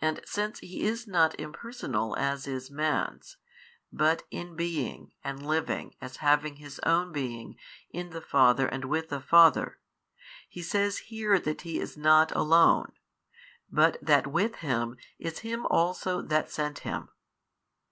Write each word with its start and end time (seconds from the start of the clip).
And 0.00 0.20
since 0.24 0.60
He 0.60 0.84
is 0.84 1.08
not 1.08 1.34
impersonal 1.36 2.16
as 2.16 2.46
is 2.46 2.70
man's, 2.70 3.38
but 3.92 4.22
inbeing 4.30 5.10
and 5.24 5.44
Living 5.44 5.96
as 6.00 6.18
having 6.18 6.58
His 6.58 6.78
own 6.86 7.10
Being 7.10 7.56
in 7.90 8.10
the 8.10 8.20
Father 8.20 8.68
and 8.68 8.84
with 8.84 9.08
the 9.08 9.18
Father, 9.20 9.80
He 10.48 10.62
says 10.62 10.98
here 11.10 11.40
that 11.40 11.62
He 11.62 11.80
is 11.80 11.96
not 11.96 12.30
Alone, 12.36 12.92
but 13.68 13.98
that 14.00 14.28
with 14.28 14.54
Him 14.62 14.96
is 15.18 15.40
Him 15.40 15.66
also 15.66 16.22
That 16.22 16.48
sent 16.52 16.78
Him. 16.86 17.08